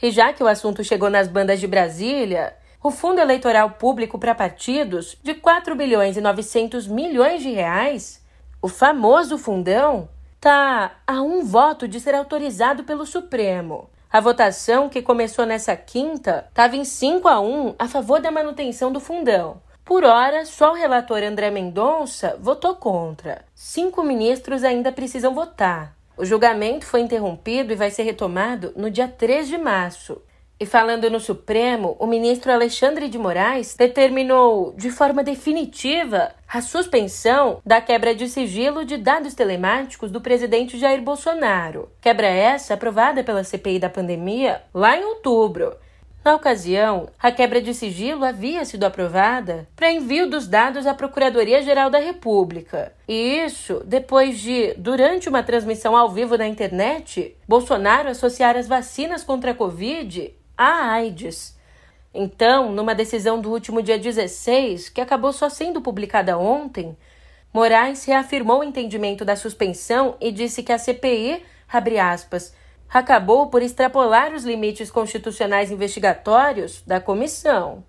E 0.02 0.12
já 0.12 0.34
que 0.34 0.44
o 0.44 0.48
assunto 0.48 0.84
chegou 0.84 1.10
nas 1.10 1.28
bandas 1.28 1.60
de 1.60 1.68
Brasília, 1.68 2.56
o 2.84 2.92
Fundo 2.92 3.20
Eleitoral 3.20 3.72
Público 3.72 4.20
para 4.20 4.36
Partidos, 4.36 5.18
de 5.24 5.34
4 5.34 5.76
bilhões 5.76 6.18
e 6.18 6.22
900 6.22 6.88
milhões 6.88 7.42
de 7.42 7.50
reais, 7.50 8.24
o 8.62 8.68
famoso 8.68 9.38
fundão, 9.38 10.10
está 10.36 10.98
a 11.08 11.22
um 11.22 11.44
voto 11.44 11.88
de 11.88 12.00
ser 12.00 12.14
autorizado 12.14 12.84
pelo 12.84 13.06
Supremo. 13.06 13.90
A 14.12 14.20
votação, 14.20 14.88
que 14.88 15.02
começou 15.02 15.46
nessa 15.46 15.76
quinta, 15.76 16.46
estava 16.48 16.76
em 16.76 16.86
5 16.86 17.28
a 17.28 17.40
1 17.40 17.76
a 17.80 17.88
favor 17.88 18.22
da 18.22 18.32
manutenção 18.32 18.92
do 18.92 19.00
fundão. 19.00 19.62
Por 19.84 20.04
hora, 20.04 20.46
só 20.46 20.72
o 20.72 20.76
relator 20.76 21.24
André 21.24 21.52
Mendonça 21.52 22.38
votou 22.40 22.76
contra. 22.76 23.44
Cinco 23.54 24.04
ministros 24.04 24.64
ainda 24.64 24.92
precisam 24.92 25.34
votar. 25.34 25.95
O 26.18 26.24
julgamento 26.24 26.86
foi 26.86 27.02
interrompido 27.02 27.74
e 27.74 27.76
vai 27.76 27.92
ser 27.92 28.04
retomado 28.04 28.72
no 28.76 28.90
dia 28.90 29.08
3 29.08 29.48
de 29.48 29.58
março. 29.58 30.22
E 30.58 30.66
falando 30.66 31.10
no 31.10 31.20
Supremo, 31.20 31.98
o 32.00 32.08
ministro 32.08 32.50
Alexandre 32.50 33.10
de 33.10 33.18
Moraes 33.18 33.76
determinou 33.76 34.74
de 34.78 34.90
forma 34.90 35.22
definitiva 35.22 36.32
a 36.48 36.62
suspensão 36.62 37.60
da 37.66 37.82
quebra 37.82 38.16
de 38.16 38.30
sigilo 38.30 38.86
de 38.86 38.96
dados 38.96 39.34
telemáticos 39.34 40.10
do 40.10 40.22
presidente 40.22 40.78
Jair 40.78 41.02
Bolsonaro. 41.02 41.90
Quebra 42.00 42.28
essa 42.28 42.76
aprovada 42.76 43.22
pela 43.22 43.44
CPI 43.44 43.80
da 43.80 43.90
pandemia 43.90 44.62
lá 44.74 44.96
em 44.96 45.04
outubro 45.04 45.76
na 46.26 46.34
ocasião, 46.34 47.08
a 47.20 47.32
quebra 47.32 47.62
de 47.62 47.72
sigilo 47.72 48.26
havia 48.26 48.66
sido 48.66 48.84
aprovada 48.84 49.68
para 49.76 49.92
envio 49.92 50.28
dos 50.28 50.48
dados 50.48 50.88
à 50.88 50.94
Procuradoria-Geral 50.96 51.92
da 51.92 52.00
República. 52.00 52.92
E 53.08 53.46
isso 53.46 53.84
depois 53.86 54.40
de, 54.40 54.74
durante 54.74 55.30
uma 55.30 55.44
transmissão 55.44 55.96
ao 55.96 56.10
vivo 56.10 56.36
na 56.36 56.48
internet, 56.48 57.38
Bolsonaro 57.48 58.10
associar 58.10 58.58
as 58.58 58.68
vacinas 58.68 59.24
contra 59.24 59.52
a 59.52 59.54
Covid 59.54 60.34
à 60.58 60.94
AIDS. 60.94 61.56
Então, 62.12 62.72
numa 62.72 62.96
decisão 62.96 63.40
do 63.40 63.52
último 63.52 63.84
dia 63.84 64.00
16, 64.00 64.90
que 64.90 65.02
acabou 65.02 65.32
só 65.32 65.48
sendo 65.48 65.80
publicada 65.80 66.40
ontem, 66.40 66.98
Moraes 67.54 68.04
reafirmou 68.04 68.62
o 68.62 68.64
entendimento 68.64 69.24
da 69.24 69.36
suspensão 69.36 70.16
e 70.20 70.32
disse 70.32 70.64
que 70.64 70.74
a 70.74 70.80
CPI, 70.80 71.44
abre 71.72 72.00
aspas, 72.00 72.52
acabou 72.90 73.48
por 73.48 73.62
extrapolar 73.62 74.34
os 74.34 74.44
limites 74.44 74.90
constitucionais 74.90 75.72
investigatórios 75.72 76.82
da 76.86 77.00
comissão. 77.00 77.84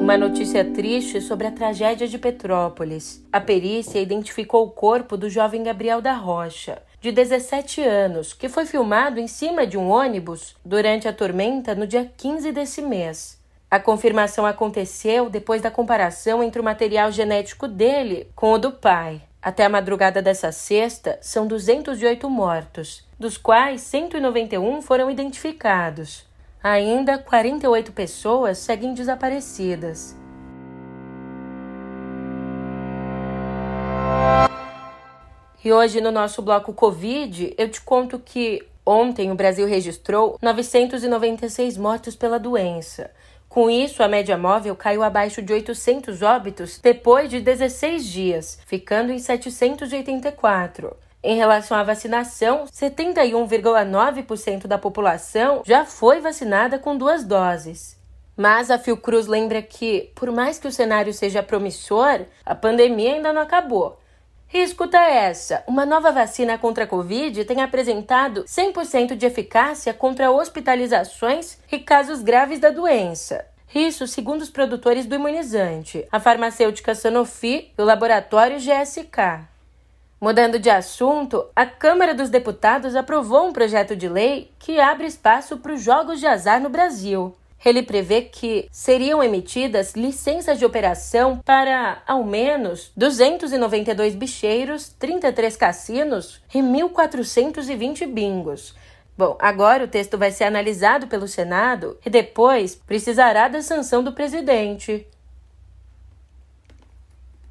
Uma 0.00 0.18
notícia 0.18 0.64
triste 0.64 1.20
sobre 1.20 1.46
a 1.46 1.50
tragédia 1.50 2.06
de 2.06 2.18
Petrópolis. 2.18 3.26
A 3.32 3.40
perícia 3.40 3.98
identificou 3.98 4.66
o 4.66 4.70
corpo 4.70 5.16
do 5.16 5.30
jovem 5.30 5.62
Gabriel 5.62 6.02
da 6.02 6.12
Rocha, 6.12 6.82
de 7.00 7.10
17 7.10 7.80
anos, 7.80 8.32
que 8.32 8.48
foi 8.48 8.66
filmado 8.66 9.18
em 9.18 9.26
cima 9.26 9.66
de 9.66 9.78
um 9.78 9.88
ônibus 9.88 10.54
durante 10.64 11.08
a 11.08 11.12
tormenta 11.12 11.74
no 11.74 11.86
dia 11.86 12.12
15 12.16 12.52
desse 12.52 12.82
mês. 12.82 13.42
A 13.74 13.80
confirmação 13.80 14.46
aconteceu 14.46 15.28
depois 15.28 15.60
da 15.60 15.68
comparação 15.68 16.44
entre 16.44 16.60
o 16.60 16.64
material 16.64 17.10
genético 17.10 17.66
dele 17.66 18.30
com 18.36 18.52
o 18.52 18.56
do 18.56 18.70
pai. 18.70 19.20
Até 19.42 19.64
a 19.64 19.68
madrugada 19.68 20.22
dessa 20.22 20.52
sexta, 20.52 21.18
são 21.20 21.44
208 21.44 22.30
mortos, 22.30 23.04
dos 23.18 23.36
quais 23.36 23.80
191 23.80 24.80
foram 24.80 25.10
identificados. 25.10 26.24
Ainda 26.62 27.18
48 27.18 27.90
pessoas 27.90 28.58
seguem 28.58 28.94
desaparecidas. 28.94 30.16
E 35.64 35.72
hoje 35.72 36.00
no 36.00 36.12
nosso 36.12 36.40
bloco 36.42 36.72
Covid, 36.72 37.52
eu 37.58 37.68
te 37.68 37.80
conto 37.80 38.20
que 38.20 38.64
ontem 38.86 39.32
o 39.32 39.34
Brasil 39.34 39.66
registrou 39.66 40.38
996 40.40 41.76
mortos 41.76 42.14
pela 42.14 42.38
doença. 42.38 43.10
Com 43.54 43.70
isso, 43.70 44.02
a 44.02 44.08
média 44.08 44.36
móvel 44.36 44.74
caiu 44.74 45.04
abaixo 45.04 45.40
de 45.40 45.52
800 45.52 46.22
óbitos 46.22 46.80
depois 46.82 47.30
de 47.30 47.40
16 47.40 48.04
dias, 48.04 48.58
ficando 48.66 49.12
em 49.12 49.20
784. 49.20 50.96
Em 51.22 51.36
relação 51.36 51.76
à 51.76 51.84
vacinação, 51.84 52.64
71,9% 52.64 54.66
da 54.66 54.76
população 54.76 55.62
já 55.64 55.84
foi 55.84 56.20
vacinada 56.20 56.80
com 56.80 56.96
duas 56.96 57.22
doses. 57.22 57.96
Mas 58.36 58.72
a 58.72 58.78
Fiocruz 58.78 59.28
lembra 59.28 59.62
que, 59.62 60.10
por 60.16 60.32
mais 60.32 60.58
que 60.58 60.66
o 60.66 60.72
cenário 60.72 61.14
seja 61.14 61.40
promissor, 61.40 62.22
a 62.44 62.56
pandemia 62.56 63.14
ainda 63.14 63.32
não 63.32 63.42
acabou. 63.42 64.00
E 64.54 64.62
escuta 64.62 65.00
essa: 65.00 65.64
uma 65.66 65.84
nova 65.84 66.12
vacina 66.12 66.56
contra 66.56 66.84
a 66.84 66.86
Covid 66.86 67.44
tem 67.44 67.60
apresentado 67.60 68.44
100% 68.44 69.16
de 69.16 69.26
eficácia 69.26 69.92
contra 69.92 70.30
hospitalizações 70.30 71.58
e 71.72 71.80
casos 71.80 72.22
graves 72.22 72.60
da 72.60 72.70
doença. 72.70 73.44
Isso 73.74 74.06
segundo 74.06 74.42
os 74.42 74.50
produtores 74.50 75.06
do 75.06 75.16
imunizante, 75.16 76.06
a 76.12 76.20
farmacêutica 76.20 76.94
Sanofi 76.94 77.72
e 77.76 77.82
o 77.82 77.84
laboratório 77.84 78.58
GSK. 78.58 79.42
Mudando 80.20 80.60
de 80.60 80.70
assunto, 80.70 81.44
a 81.56 81.66
Câmara 81.66 82.14
dos 82.14 82.30
Deputados 82.30 82.94
aprovou 82.94 83.48
um 83.48 83.52
projeto 83.52 83.96
de 83.96 84.08
lei 84.08 84.52
que 84.60 84.78
abre 84.78 85.08
espaço 85.08 85.56
para 85.56 85.72
os 85.72 85.82
jogos 85.82 86.20
de 86.20 86.28
azar 86.28 86.60
no 86.60 86.68
Brasil. 86.68 87.34
Ele 87.64 87.82
prevê 87.82 88.22
que 88.22 88.68
seriam 88.70 89.22
emitidas 89.22 89.94
licenças 89.94 90.58
de 90.58 90.66
operação 90.66 91.38
para, 91.38 92.02
ao 92.06 92.22
menos, 92.22 92.92
292 92.96 94.14
bicheiros, 94.14 94.88
33 94.98 95.56
cassinos 95.56 96.40
e 96.54 96.58
1.420 96.58 98.06
bingos. 98.06 98.74
Bom, 99.16 99.36
agora 99.40 99.84
o 99.84 99.88
texto 99.88 100.18
vai 100.18 100.32
ser 100.32 100.44
analisado 100.44 101.06
pelo 101.06 101.28
Senado 101.28 101.96
e 102.04 102.10
depois 102.10 102.74
precisará 102.74 103.48
da 103.48 103.62
sanção 103.62 104.02
do 104.02 104.12
presidente. 104.12 105.06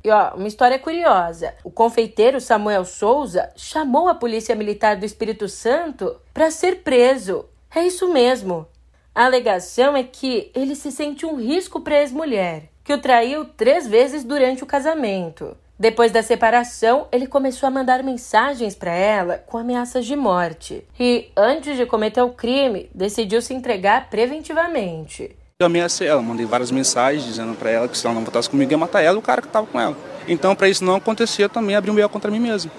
E 0.04 0.10
ó, 0.10 0.36
uma 0.36 0.50
história 0.50 0.78
curiosa. 0.78 1.56
O 1.64 1.72
confeiteiro 1.72 2.42
Samuel 2.42 2.84
Souza 2.84 3.50
chamou 3.56 4.10
a 4.10 4.16
Polícia 4.16 4.54
Militar 4.54 4.98
do 4.98 5.06
Espírito 5.06 5.48
Santo 5.48 6.18
para 6.34 6.52
ser 6.52 6.84
preso. 6.84 7.46
É 7.74 7.88
isso 7.88 8.12
mesmo. 8.12 8.68
A 9.16 9.26
alegação 9.26 9.96
é 9.96 10.02
que 10.02 10.50
ele 10.56 10.76
se 10.76 10.92
sente 10.92 11.24
um 11.24 11.36
risco 11.36 11.80
para 11.80 11.96
a 11.96 12.00
ex-mulher, 12.00 12.64
que 12.84 12.92
o 12.92 12.98
traiu 12.98 13.46
três 13.46 13.86
vezes 13.88 14.24
durante 14.24 14.64
o 14.64 14.66
casamento. 14.66 15.56
Depois 15.78 16.12
da 16.12 16.24
separação, 16.24 17.08
ele 17.12 17.28
começou 17.28 17.68
a 17.68 17.72
mandar 17.72 18.02
mensagens 18.02 18.74
para 18.74 18.92
ela 18.92 19.38
com 19.38 19.56
ameaças 19.56 20.08
de 20.08 20.16
morte. 20.16 20.84
E, 21.00 21.28
antes 21.38 21.78
de 21.78 21.86
cometer 21.86 22.24
o 22.24 22.32
crime, 22.32 22.90
decidiu 22.94 23.40
se 23.40 23.54
entregar 23.54 24.10
preventivamente. 24.10 25.36
Eu 25.60 25.68
ameacei 25.68 26.08
ela, 26.08 26.22
mandei 26.22 26.48
várias 26.48 26.72
mensagens 26.72 27.24
dizendo 27.24 27.54
para 27.54 27.70
ela 27.70 27.88
que 27.88 27.96
se 27.96 28.08
ela 28.08 28.16
não 28.16 28.24
votasse 28.24 28.50
comigo 28.50 28.72
ia 28.72 28.78
matar 28.80 29.04
ela 29.04 29.18
e 29.18 29.20
o 29.20 29.22
cara 29.22 29.42
que 29.44 29.48
estava 29.48 29.68
com 29.68 29.80
ela. 29.80 29.96
Então, 30.28 30.56
para 30.56 30.68
isso 30.68 30.84
não 30.84 30.96
acontecer, 30.96 31.44
eu 31.44 31.50
também 31.50 31.76
abri 31.76 31.92
um 31.92 31.96
B.O. 31.96 32.10
contra 32.10 32.32
mim 32.32 32.40
mesmo, 32.40 32.72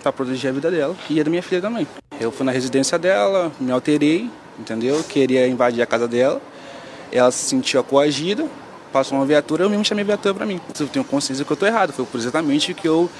para 0.00 0.12
proteger 0.12 0.50
a 0.52 0.54
vida 0.54 0.70
dela 0.70 0.94
e 1.08 1.20
a 1.20 1.24
da 1.24 1.30
minha 1.30 1.42
filha 1.42 1.60
também. 1.60 1.84
Eu 2.20 2.30
fui 2.30 2.46
na 2.46 2.52
residência 2.52 2.96
dela, 2.96 3.50
me 3.58 3.72
alterei, 3.72 4.30
entendeu? 4.60 5.02
Queria 5.02 5.48
invadir 5.48 5.82
a 5.82 5.86
casa 5.86 6.06
dela. 6.06 6.40
Ela 7.10 7.30
se 7.30 7.48
sentiu 7.48 7.82
coagida, 7.82 8.46
passou 8.92 9.18
uma 9.18 9.26
viatura, 9.26 9.64
eu 9.64 9.70
mesmo 9.70 9.84
chamei 9.84 10.02
a 10.02 10.06
viatura 10.06 10.34
para 10.34 10.46
mim. 10.46 10.60
Eu 10.78 10.86
tenho 10.86 11.04
consciência 11.04 11.44
que 11.44 11.50
eu 11.50 11.54
estou 11.54 11.68
errado, 11.68 11.92
foi 11.92 12.04
por 12.04 12.18
exatamente 12.18 12.72
que 12.74 12.86
eu 12.86 13.10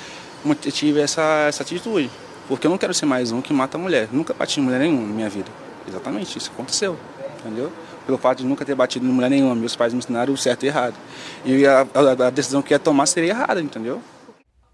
tive 0.70 1.00
essa, 1.00 1.22
essa 1.48 1.62
atitude. 1.62 2.10
Porque 2.46 2.66
eu 2.66 2.70
não 2.70 2.78
quero 2.78 2.92
ser 2.94 3.06
mais 3.06 3.32
um 3.32 3.40
que 3.40 3.52
mata 3.52 3.76
a 3.76 3.80
mulher. 3.80 4.08
Nunca 4.12 4.34
bati 4.34 4.60
em 4.60 4.62
mulher 4.62 4.80
nenhuma 4.80 5.06
na 5.06 5.14
minha 5.14 5.28
vida. 5.28 5.50
Exatamente, 5.88 6.36
isso 6.36 6.50
aconteceu, 6.52 6.96
entendeu? 7.40 7.72
Pelo 8.06 8.18
fato 8.18 8.38
de 8.38 8.46
nunca 8.46 8.64
ter 8.64 8.74
batido 8.74 9.06
em 9.06 9.08
mulher 9.08 9.30
nenhuma, 9.30 9.54
meus 9.54 9.74
pais 9.76 9.92
me 9.92 9.98
ensinaram 9.98 10.32
o 10.32 10.36
certo 10.36 10.64
e 10.64 10.66
o 10.66 10.68
errado. 10.68 10.94
E 11.44 11.66
a, 11.66 11.86
a 12.26 12.30
decisão 12.30 12.62
que 12.62 12.74
ia 12.74 12.78
tomar 12.78 13.06
seria 13.06 13.30
errada, 13.30 13.60
entendeu? 13.60 14.00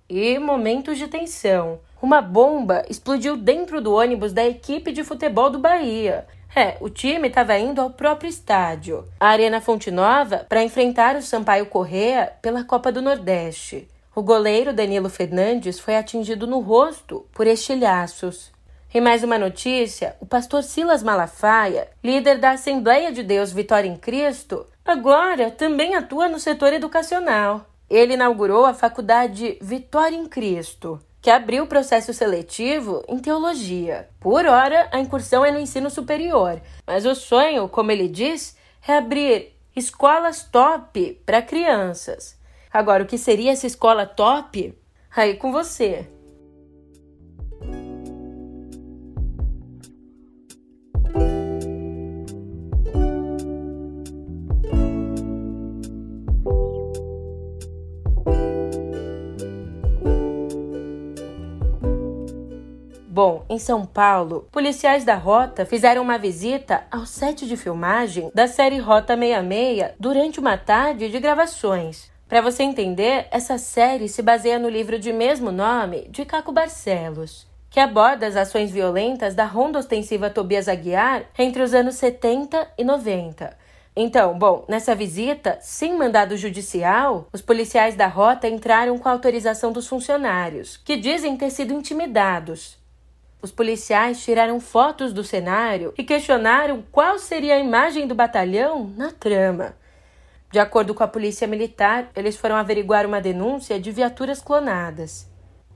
E 0.09 0.39
momentos 0.39 0.99
de 0.99 1.09
tensão. 1.09 1.81
Uma 2.01 2.23
bomba 2.23 2.85
explodiu 2.89 3.37
dentro 3.37 3.81
do 3.81 3.93
ônibus 3.93 4.33
da 4.33 4.47
equipe 4.47 4.93
de 4.93 5.03
futebol 5.03 5.51
do 5.51 5.59
Bahia. 5.59 6.27
É, 6.55 6.77
o 6.81 6.89
time 6.89 7.29
estava 7.29 7.59
indo 7.59 7.81
ao 7.81 7.91
próprio 7.91 8.29
estádio, 8.29 9.05
a 9.21 9.29
Arena 9.29 9.61
Fonte 9.61 9.91
Nova, 9.91 10.47
para 10.49 10.63
enfrentar 10.63 11.17
o 11.17 11.23
Sampaio 11.23 11.67
Correa 11.67 12.33
pela 12.41 12.65
Copa 12.65 12.91
do 12.91 13.03
Nordeste. 13.03 13.89
O 14.15 14.23
goleiro 14.23 14.73
Danilo 14.73 15.11
Fernandes 15.11 15.79
foi 15.79 15.97
atingido 15.97 16.47
no 16.47 16.61
rosto 16.61 17.27
por 17.35 17.47
estilhaços. 17.47 18.51
E 18.95 19.01
mais 19.01 19.23
uma 19.23 19.39
notícia: 19.39 20.17
o 20.21 20.25
pastor 20.25 20.63
Silas 20.63 21.03
Malafaia, 21.03 21.89
líder 22.03 22.39
da 22.39 22.53
Assembleia 22.53 23.13
de 23.13 23.23
Deus 23.23 23.53
Vitória 23.53 23.87
em 23.87 23.97
Cristo, 23.97 24.65
agora 24.83 25.51
também 25.51 25.95
atua 25.95 26.29
no 26.29 26.41
setor 26.41 26.73
educacional. 26.73 27.67
Ele 27.91 28.15
inaugurou 28.15 28.65
a 28.65 28.73
faculdade 28.73 29.59
Vitória 29.61 30.17
em 30.17 30.25
Cristo, 30.27 30.99
que 31.27 31.31
abriu 31.33 31.65
o 31.65 31.67
processo 31.67 32.15
seletivo 32.15 33.03
em 33.09 33.19
teologia. 33.19 34.09
Por 34.21 34.47
hora, 34.47 34.89
a 34.93 35.01
incursão 35.01 35.45
é 35.45 35.51
no 35.51 35.59
ensino 35.59 35.91
superior, 35.91 36.63
mas 36.87 37.05
o 37.05 37.17
sonho, 37.17 37.69
como 37.69 37.91
ele 37.91 38.07
diz, 38.07 38.57
é 38.87 38.97
abrir 38.97 39.59
escolas 39.75 40.45
top 40.45 41.21
para 41.27 41.43
crianças. 41.43 42.39
Agora, 42.73 43.03
o 43.03 43.07
que 43.07 43.19
seria 43.19 43.51
essa 43.51 43.67
escola 43.67 44.07
top? 44.07 44.73
Aí 45.17 45.35
com 45.35 45.51
você. 45.51 46.07
Bom, 63.17 63.47
em 63.49 63.59
São 63.59 63.87
Paulo, 63.87 64.47
policiais 64.53 65.03
da 65.03 65.15
Rota 65.15 65.65
fizeram 65.65 66.03
uma 66.03 66.19
visita 66.19 66.85
ao 66.91 67.07
set 67.07 67.47
de 67.47 67.57
filmagem 67.57 68.31
da 68.35 68.47
série 68.47 68.77
Rota 68.77 69.17
66 69.17 69.95
durante 69.99 70.39
uma 70.39 70.59
tarde 70.59 71.09
de 71.09 71.19
gravações. 71.19 72.11
Para 72.29 72.43
você 72.43 72.63
entender, 72.63 73.27
essa 73.31 73.57
série 73.57 74.07
se 74.07 74.21
baseia 74.21 74.59
no 74.59 74.69
livro 74.69 74.99
de 74.99 75.15
mesmo 75.15 75.51
nome 75.51 76.07
de 76.11 76.27
Caco 76.27 76.53
Barcelos, 76.53 77.47
que 77.71 77.81
aborda 77.81 78.27
as 78.27 78.37
ações 78.37 78.71
violentas 78.71 79.35
da 79.35 79.47
ronda 79.47 79.79
ostensiva 79.79 80.29
Tobias 80.29 80.69
Aguiar 80.69 81.25
entre 81.39 81.63
os 81.63 81.73
anos 81.73 81.95
70 81.95 82.69
e 82.77 82.85
90. 82.85 83.57
Então, 83.97 84.39
bom, 84.39 84.67
nessa 84.69 84.95
visita, 84.95 85.57
sem 85.63 85.97
mandado 85.97 86.37
judicial, 86.37 87.29
os 87.33 87.41
policiais 87.41 87.97
da 87.97 88.09
rota 88.09 88.47
entraram 88.47 88.99
com 88.99 89.09
a 89.09 89.13
autorização 89.13 89.73
dos 89.73 89.87
funcionários, 89.87 90.77
que 90.77 90.99
dizem 90.99 91.35
ter 91.35 91.49
sido 91.49 91.73
intimidados. 91.73 92.85
Os 93.47 93.53
policiais 93.53 94.25
tiraram 94.25 94.59
fotos 94.59 95.13
do 95.13 95.23
cenário 95.23 95.95
e 95.97 96.03
questionaram 96.03 96.83
qual 96.91 97.17
seria 97.17 97.55
a 97.55 97.61
imagem 97.61 98.05
do 98.05 98.13
batalhão 98.13 98.93
na 98.97 99.13
trama. 99.13 99.77
De 100.51 100.59
acordo 100.59 100.93
com 100.93 101.05
a 101.05 101.07
polícia 101.07 101.47
militar, 101.47 102.11
eles 102.17 102.37
foram 102.37 102.57
averiguar 102.57 103.07
uma 103.07 103.21
denúncia 103.21 103.79
de 103.79 103.93
viaturas 103.93 104.43
clonadas. 104.43 105.31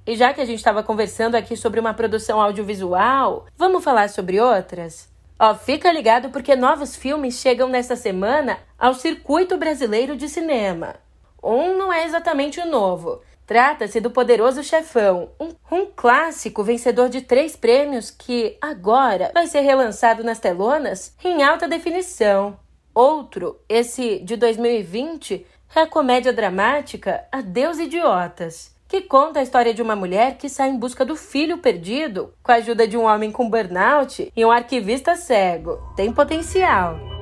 E 0.04 0.16
já 0.16 0.34
que 0.34 0.40
a 0.40 0.44
gente 0.44 0.58
estava 0.58 0.82
conversando 0.82 1.36
aqui 1.36 1.56
sobre 1.56 1.78
uma 1.78 1.94
produção 1.94 2.40
audiovisual, 2.40 3.46
vamos 3.56 3.84
falar 3.84 4.08
sobre 4.08 4.40
outras? 4.40 5.08
Ó, 5.38 5.54
fica 5.54 5.92
ligado 5.92 6.30
porque 6.30 6.56
novos 6.56 6.96
filmes 6.96 7.34
chegam 7.34 7.68
nesta 7.68 7.94
semana 7.94 8.58
ao 8.76 8.94
Circuito 8.94 9.56
Brasileiro 9.56 10.16
de 10.16 10.28
Cinema. 10.28 10.96
Um 11.40 11.78
não 11.78 11.92
é 11.92 12.04
exatamente 12.04 12.58
o 12.58 12.66
novo, 12.66 13.22
Trata-se 13.50 13.98
do 13.98 14.12
Poderoso 14.12 14.62
Chefão, 14.62 15.30
um, 15.40 15.48
um, 15.72 15.84
clássico 15.84 16.62
vencedor 16.62 17.08
de 17.08 17.20
três 17.20 17.56
prêmios 17.56 18.08
que 18.08 18.56
agora 18.60 19.32
vai 19.34 19.48
ser 19.48 19.62
relançado 19.62 20.22
nas 20.22 20.38
telonas 20.38 21.16
em 21.24 21.42
alta 21.42 21.66
definição. 21.66 22.56
Outro, 22.94 23.58
esse 23.68 24.20
de 24.20 24.36
2020, 24.36 25.44
é 25.74 25.80
a 25.80 25.86
comédia 25.88 26.32
dramática 26.32 27.24
Adeus 27.32 27.80
Idiotas, 27.80 28.72
que 28.86 29.00
conta 29.00 29.40
a 29.40 29.42
história 29.42 29.74
de 29.74 29.82
uma 29.82 29.96
mulher 29.96 30.36
que 30.36 30.48
sai 30.48 30.68
em 30.68 30.78
busca 30.78 31.04
do 31.04 31.16
filho 31.16 31.58
perdido 31.58 32.32
com 32.44 32.52
a 32.52 32.54
ajuda 32.54 32.86
de 32.86 32.96
um 32.96 33.02
homem 33.02 33.32
com 33.32 33.50
burnout 33.50 34.32
e 34.36 34.44
um 34.44 34.50
arquivista 34.52 35.16
cego. 35.16 35.76
Tem 35.96 36.12
potencial. 36.12 37.19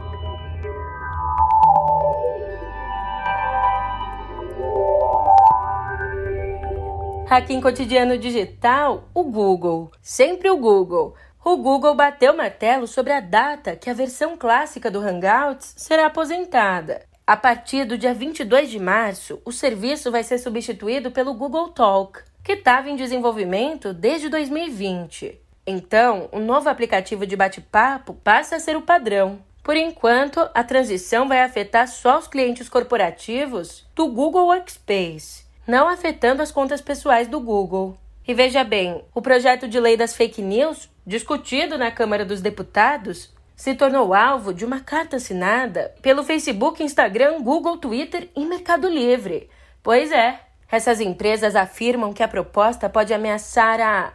Aqui 7.31 7.53
em 7.53 7.61
Cotidiano 7.61 8.17
Digital, 8.17 9.11
o 9.12 9.23
Google. 9.23 9.93
Sempre 10.01 10.49
o 10.49 10.57
Google. 10.57 11.14
O 11.45 11.59
Google 11.59 11.95
bateu 11.95 12.35
martelo 12.35 12.87
sobre 12.87 13.12
a 13.12 13.21
data 13.21 13.77
que 13.77 13.91
a 13.91 13.93
versão 13.93 14.35
clássica 14.35 14.91
do 14.91 14.99
Hangouts 14.99 15.75
será 15.77 16.07
aposentada. 16.07 17.05
A 17.27 17.37
partir 17.37 17.85
do 17.85 17.99
dia 17.99 18.14
22 18.14 18.71
de 18.71 18.81
março, 18.81 19.43
o 19.45 19.53
serviço 19.53 20.11
vai 20.11 20.23
ser 20.23 20.38
substituído 20.38 21.11
pelo 21.11 21.35
Google 21.35 21.69
Talk, 21.69 22.21
que 22.43 22.53
estava 22.53 22.88
em 22.88 22.97
desenvolvimento 22.97 23.93
desde 23.93 24.31
2020. 24.31 25.38
Então, 25.67 26.31
o 26.33 26.38
novo 26.38 26.71
aplicativo 26.71 27.27
de 27.27 27.37
bate-papo 27.37 28.14
passa 28.25 28.57
a 28.57 28.61
ser 28.61 28.75
o 28.75 28.83
padrão. 28.83 29.38
Por 29.62 29.77
enquanto, 29.77 30.49
a 30.55 30.64
transição 30.64 31.29
vai 31.29 31.43
afetar 31.43 31.88
só 31.88 32.19
os 32.19 32.27
clientes 32.27 32.71
corporativos 32.71 33.87
do 33.95 34.09
Google 34.09 34.47
Workspace 34.47 35.47
não 35.68 35.87
afetando 35.87 36.40
as 36.40 36.50
contas 36.50 36.81
pessoais 36.81 37.28
do 37.28 37.38
Google. 37.38 37.94
E 38.26 38.33
veja 38.33 38.64
bem, 38.64 39.04
o 39.14 39.20
projeto 39.20 39.68
de 39.68 39.78
lei 39.78 39.98
das 39.98 40.16
fake 40.16 40.40
news, 40.40 40.88
discutido 41.07 41.76
na 41.76 41.90
Câmara 41.90 42.24
dos 42.24 42.40
Deputados, 42.40 43.31
se 43.54 43.74
tornou 43.74 44.14
alvo 44.14 44.54
de 44.54 44.64
uma 44.64 44.81
carta 44.81 45.16
assinada 45.16 45.94
pelo 46.00 46.24
Facebook, 46.24 46.83
Instagram, 46.83 47.42
Google, 47.42 47.76
Twitter 47.76 48.31
e 48.35 48.46
Mercado 48.46 48.88
Livre. 48.88 49.50
Pois 49.83 50.11
é, 50.11 50.40
essas 50.72 51.00
empresas 51.00 51.54
afirmam 51.54 52.14
que 52.14 52.22
a 52.22 52.28
proposta 52.28 52.88
pode 52.88 53.12
ameaçar 53.12 53.78
a 53.78 54.14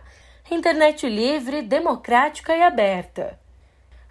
internet 0.49 1.07
livre, 1.07 1.61
democrática 1.61 2.55
e 2.55 2.63
aberta. 2.63 3.39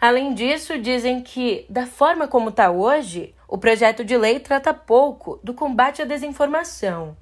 Além 0.01 0.33
disso, 0.33 0.79
dizem 0.79 1.21
que, 1.21 1.67
da 1.69 1.87
forma 1.87 2.29
como 2.29 2.51
está 2.51 2.71
hoje, 2.71 3.35
o 3.49 3.59
projeto 3.59 4.05
de 4.05 4.17
lei 4.17 4.39
trata 4.39 4.73
pouco 4.73 5.41
do 5.43 5.53
combate 5.53 6.03
à 6.03 6.05
desinformação. 6.05 7.17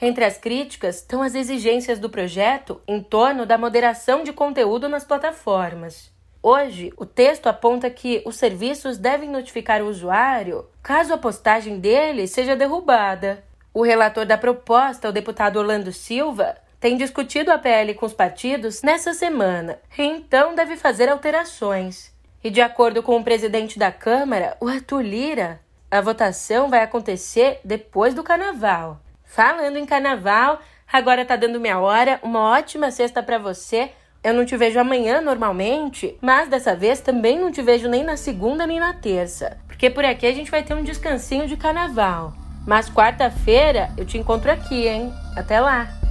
Entre 0.00 0.24
as 0.24 0.36
críticas 0.36 0.96
estão 0.96 1.22
as 1.22 1.34
exigências 1.34 1.98
do 1.98 2.10
projeto 2.10 2.80
em 2.86 3.00
torno 3.00 3.46
da 3.46 3.56
moderação 3.56 4.24
de 4.24 4.32
conteúdo 4.32 4.88
nas 4.88 5.04
plataformas. 5.04 6.12
Hoje, 6.42 6.92
o 6.96 7.06
texto 7.06 7.46
aponta 7.46 7.88
que 7.88 8.22
os 8.26 8.36
serviços 8.36 8.98
devem 8.98 9.30
notificar 9.30 9.80
o 9.80 9.88
usuário 9.88 10.66
caso 10.82 11.14
a 11.14 11.18
postagem 11.18 11.78
dele 11.78 12.26
seja 12.26 12.54
derrubada. 12.54 13.42
O 13.72 13.82
relator 13.82 14.26
da 14.26 14.36
proposta, 14.36 15.08
o 15.08 15.12
deputado 15.12 15.58
Orlando 15.58 15.90
Silva, 15.90 16.56
tem 16.78 16.98
discutido 16.98 17.50
a 17.50 17.56
PL 17.56 17.94
com 17.94 18.04
os 18.04 18.12
partidos 18.12 18.82
nessa 18.82 19.14
semana 19.14 19.78
e 19.96 20.02
então 20.02 20.54
deve 20.54 20.76
fazer 20.76 21.08
alterações. 21.08 22.12
E 22.42 22.50
de 22.50 22.60
acordo 22.60 23.02
com 23.02 23.16
o 23.16 23.24
presidente 23.24 23.78
da 23.78 23.90
Câmara, 23.90 24.54
o 24.60 24.68
Arthur 24.68 25.00
Lira, 25.00 25.60
a 25.90 26.00
votação 26.02 26.68
vai 26.68 26.82
acontecer 26.82 27.58
depois 27.64 28.12
do 28.12 28.22
carnaval. 28.22 29.00
Falando 29.34 29.76
em 29.76 29.84
carnaval, 29.84 30.60
agora 30.92 31.24
tá 31.24 31.34
dando 31.34 31.58
minha 31.58 31.80
hora. 31.80 32.20
Uma 32.22 32.52
ótima 32.56 32.92
sexta 32.92 33.20
para 33.20 33.36
você. 33.36 33.90
Eu 34.22 34.32
não 34.32 34.44
te 34.44 34.56
vejo 34.56 34.78
amanhã 34.78 35.20
normalmente, 35.20 36.16
mas 36.20 36.48
dessa 36.48 36.76
vez 36.76 37.00
também 37.00 37.36
não 37.36 37.50
te 37.50 37.60
vejo 37.60 37.88
nem 37.88 38.04
na 38.04 38.16
segunda 38.16 38.64
nem 38.64 38.78
na 38.78 38.94
terça, 38.94 39.58
porque 39.66 39.90
por 39.90 40.04
aqui 40.04 40.24
a 40.24 40.32
gente 40.32 40.52
vai 40.52 40.62
ter 40.62 40.72
um 40.72 40.84
descansinho 40.84 41.48
de 41.48 41.56
carnaval. 41.56 42.32
Mas 42.64 42.88
quarta-feira 42.88 43.90
eu 43.98 44.06
te 44.06 44.16
encontro 44.16 44.52
aqui, 44.52 44.86
hein? 44.86 45.12
Até 45.36 45.60
lá! 45.60 46.03